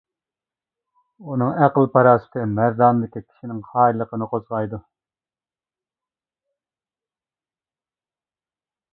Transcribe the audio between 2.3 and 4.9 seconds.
مەردانىلىكى كىشىنىڭ قايىللىقىنى قوزغايدۇ.